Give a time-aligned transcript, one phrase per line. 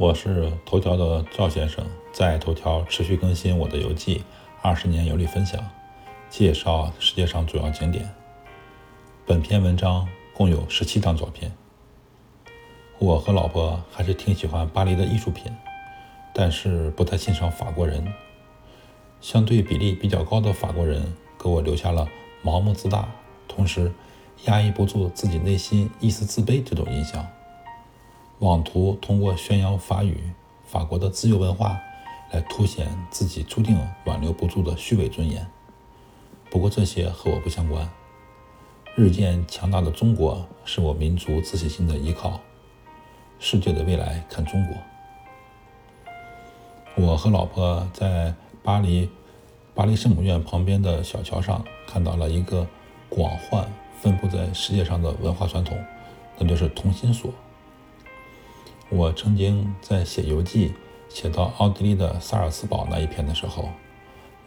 [0.00, 4.24] 我是头条的赵先生，在头条持续更新我的游记，
[4.62, 5.62] 二十年游历分享，
[6.30, 8.08] 介绍世界上主要景点。
[9.26, 11.52] 本篇文章共有十七张照片。
[12.98, 15.52] 我和老婆还是挺喜欢巴黎的艺术品，
[16.32, 18.02] 但是不太欣赏法国人。
[19.20, 22.08] 相对比例比较高的法国人，给我留下了
[22.42, 23.06] 盲目自大，
[23.46, 23.92] 同时
[24.46, 27.22] 压抑不住自己内心一丝自卑这种印象。
[28.40, 30.18] 妄图通过宣扬法语、
[30.64, 31.78] 法国的自由文化，
[32.32, 35.46] 来凸显自己注定挽留不住的虚伪尊严。
[36.50, 37.88] 不过这些和我不相关。
[38.96, 42.40] 日渐强大的中国是我民族自信心的依靠。
[43.38, 44.76] 世界的未来看中国。
[46.96, 49.08] 我和老婆在巴黎
[49.74, 52.66] 巴黎圣母院旁边的小桥上看到了一个
[53.08, 55.78] 广泛分布在世界上的文化传统，
[56.38, 57.32] 那就是同心锁。
[58.92, 60.74] 我曾经在写游记，
[61.08, 63.68] 写到奥地利的萨尔茨堡那一篇的时候，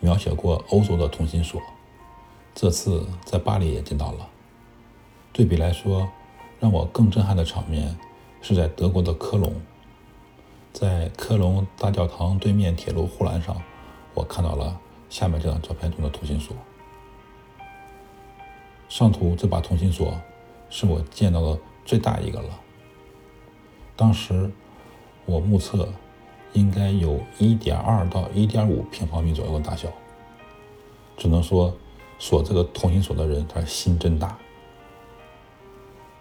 [0.01, 1.61] 描写过欧洲的同心锁。
[2.53, 4.27] 这次在巴黎也见到了。
[5.31, 6.09] 对比来说，
[6.59, 7.97] 让我更震撼的场面
[8.41, 9.53] 是在德国的科隆，
[10.73, 13.61] 在科隆大教堂对面铁路护栏上，
[14.13, 14.77] 我看到了
[15.09, 16.53] 下面这张照片中的同心锁。
[18.89, 20.19] 上图这把同心锁
[20.69, 22.59] 是我见到的最大一个了。
[23.95, 24.51] 当时
[25.25, 25.87] 我目测
[26.53, 29.87] 应该有1.2到1.5平方米左右的大小，
[31.15, 31.75] 只能说
[32.17, 34.37] 锁这个同心锁的人他心真大。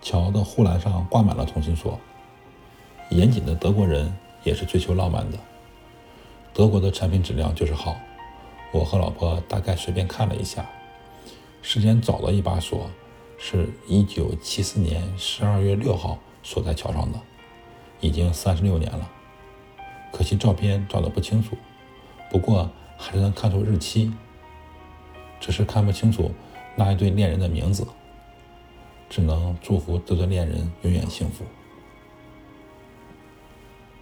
[0.01, 1.99] 桥的护栏上挂满了同心锁，
[3.11, 5.39] 严谨的德国人也是追求浪漫的。
[6.53, 7.97] 德国的产品质量就是好，
[8.73, 10.69] 我和老婆大概随便看了一下，
[11.63, 12.91] 时间早的一把锁
[13.39, 17.19] 是一九七四年十二月六号锁在桥上的。
[18.03, 19.11] 已经三十六年了，
[20.13, 21.57] 可惜照片照得不清楚，
[22.31, 24.13] 不过还是能看出日期，
[25.41, 26.31] 只是看不清楚
[26.77, 27.87] 那一对恋人的名字，
[29.09, 31.45] 只能祝福这对恋人永远幸福。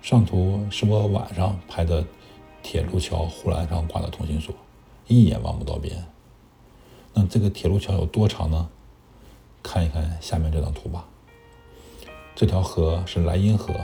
[0.01, 2.03] 上图是我晚上拍的
[2.63, 4.55] 铁路桥护栏上挂的同心锁，
[5.07, 6.05] 一眼望不到边。
[7.13, 8.69] 那这个铁路桥有多长呢？
[9.63, 11.05] 看一看下面这张图吧。
[12.41, 13.75] 这条河是莱茵河，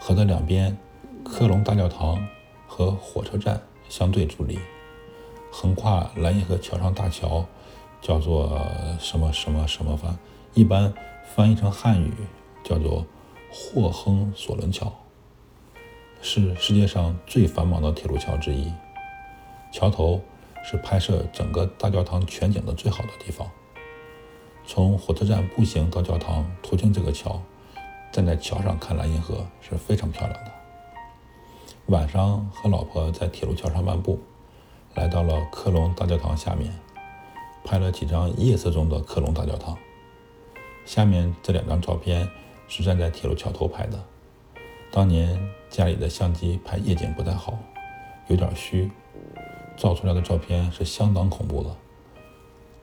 [0.00, 0.74] 河的两边，
[1.22, 2.26] 科隆大教堂
[2.66, 4.58] 和火车站相对伫立。
[5.52, 7.44] 横跨莱茵河桥上大桥
[8.00, 8.58] 叫做
[8.98, 10.18] 什么什么什么翻，
[10.54, 10.90] 一般
[11.26, 12.10] 翻译成汉语
[12.64, 13.04] 叫做
[13.52, 14.90] 霍亨索伦桥，
[16.22, 18.72] 是世界上最繁忙的铁路桥之一。
[19.70, 20.22] 桥头
[20.64, 23.46] 是拍摄整个大教堂全景的最好的地方。
[24.66, 27.38] 从火车站步行到教堂，途经这个桥。
[28.10, 30.52] 站在桥上看莱茵河是非常漂亮的。
[31.86, 34.18] 晚上和老婆在铁路桥上漫步，
[34.94, 36.72] 来到了科隆大教堂下面，
[37.64, 39.76] 拍了几张夜色中的科隆大教堂。
[40.84, 42.28] 下面这两张照片
[42.66, 44.02] 是站在铁路桥头拍的。
[44.90, 47.58] 当年家里的相机拍夜景不太好，
[48.28, 48.90] 有点虚，
[49.76, 51.76] 照出来的照片是相当恐怖的。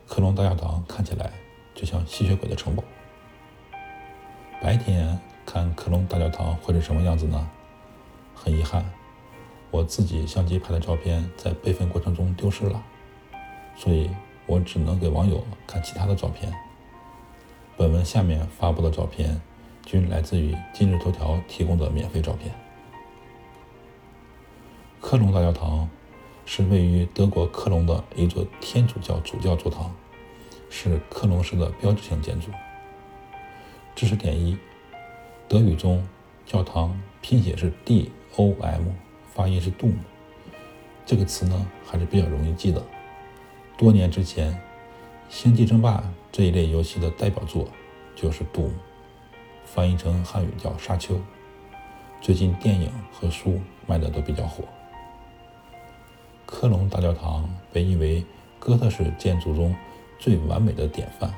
[0.07, 1.31] 科隆大教堂看起来
[1.73, 2.83] 就像吸血鬼的城堡。
[4.65, 7.47] 白天看科隆大教堂会是什么样子呢？
[8.33, 8.83] 很遗憾，
[9.69, 12.83] 我自己相机拍的照片在备份过程中丢失了，
[13.75, 14.09] 所以
[14.47, 16.51] 我只能给网友看其他的照片。
[17.77, 19.39] 本文下面发布的照片
[19.85, 22.51] 均来自于今日头条提供的免费照片。
[24.99, 25.87] 科隆大教堂
[26.43, 29.93] 是位于德国科隆的一座天主教主教座堂，
[30.71, 32.47] 是科隆市的标志性建筑。
[33.95, 34.57] 知识点一：
[35.47, 36.05] 德语中
[36.45, 38.89] 教堂拼写是 D O M，
[39.33, 39.93] 发音是 Dom。
[41.05, 42.83] 这个词呢还是比较容易记的。
[43.77, 44.51] 多年之前，
[45.29, 47.69] 《星际争霸》这一类游戏的代表作
[48.17, 48.71] 就是 Dom，
[49.63, 51.17] 翻译成汉语叫沙丘。
[52.19, 54.65] 最近电影和书卖的都比较火。
[56.45, 58.25] 科隆大教堂被誉为
[58.59, 59.73] 哥特式建筑中
[60.19, 61.33] 最完美的典范。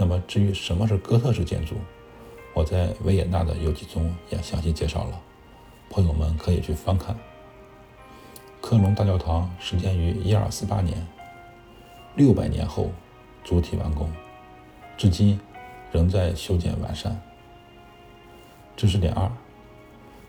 [0.00, 1.74] 那么，至于什么是哥特式建筑，
[2.54, 5.20] 我在维也纳的游记中也详细介绍了，
[5.90, 7.14] 朋友们可以去翻看。
[8.62, 11.06] 科隆大教堂始建于一二四八年，
[12.16, 12.90] 六百年后
[13.44, 14.10] 主体完工，
[14.96, 15.38] 至今
[15.92, 17.20] 仍在修建完善。
[18.78, 19.30] 知识点二：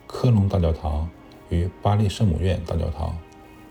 [0.06, 1.08] 科隆大教堂
[1.48, 3.16] 与巴黎圣母院大教堂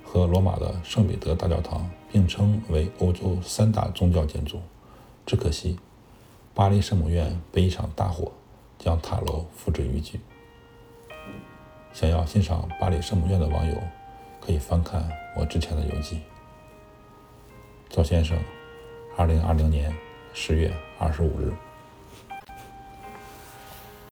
[0.03, 4.59] 和罗马的圣彼得大教堂并称为欧洲三大宗教建筑，
[5.27, 5.77] 只可惜。
[6.53, 8.31] 巴黎圣母院被一场大火
[8.77, 10.19] 将塔楼付之一炬。
[11.93, 13.75] 想要欣赏巴黎圣母院的网友，
[14.41, 16.21] 可以翻看我之前的游记。
[17.89, 18.37] 赵先生，
[19.17, 19.93] 二零二零年
[20.33, 21.53] 十月二十五日。